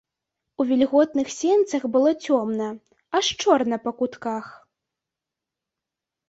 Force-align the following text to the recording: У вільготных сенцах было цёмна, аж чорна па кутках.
У 0.63 0.65
вільготных 0.69 1.27
сенцах 1.33 1.85
было 1.95 2.13
цёмна, 2.29 2.67
аж 3.21 3.25
чорна 3.45 3.77
па 3.85 3.91
кутках. 4.01 4.49